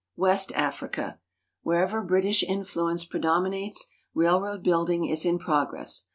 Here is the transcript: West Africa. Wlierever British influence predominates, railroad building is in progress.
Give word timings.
West 0.15 0.51
Africa. 0.55 1.19
Wlierever 1.63 2.07
British 2.07 2.41
influence 2.41 3.05
predominates, 3.05 3.85
railroad 4.15 4.63
building 4.63 5.05
is 5.05 5.25
in 5.25 5.37
progress. 5.37 6.07